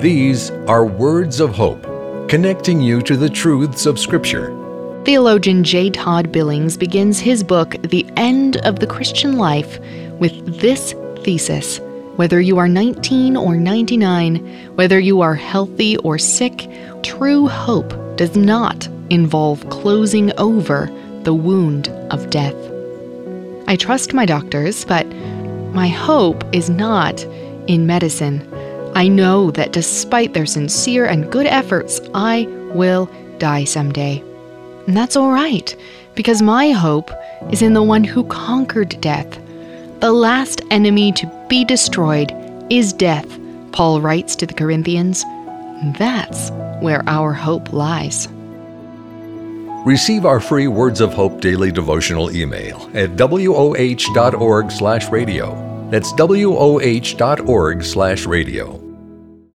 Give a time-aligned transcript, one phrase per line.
[0.00, 1.82] These are words of hope,
[2.26, 4.48] connecting you to the truths of Scripture.
[5.04, 5.90] Theologian J.
[5.90, 9.78] Todd Billings begins his book, The End of the Christian Life,
[10.18, 11.80] with this thesis
[12.16, 16.66] Whether you are 19 or 99, whether you are healthy or sick,
[17.02, 20.86] true hope does not involve closing over
[21.24, 22.56] the wound of death.
[23.66, 25.06] I trust my doctors, but
[25.74, 27.22] my hope is not
[27.66, 28.50] in medicine.
[28.94, 34.22] I know that despite their sincere and good efforts, I will die someday.
[34.86, 35.74] And that's all right,
[36.14, 37.10] because my hope
[37.50, 39.38] is in the one who conquered death.
[40.00, 42.32] The last enemy to be destroyed
[42.70, 43.26] is death,
[43.72, 45.24] Paul writes to the Corinthians.
[45.98, 46.50] That's
[46.80, 48.28] where our hope lies.
[49.86, 53.78] Receive our free Words of Hope daily devotional email at woh.org/radio.
[55.90, 56.50] That's woh.org/radio.